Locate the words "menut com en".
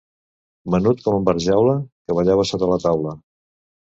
0.75-1.27